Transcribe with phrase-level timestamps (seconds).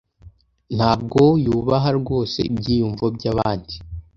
[0.77, 3.75] Ntabwo yubaha rwose ibyiyumvo byabandi